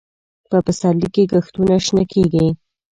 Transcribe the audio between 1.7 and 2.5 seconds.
شنه کېږي.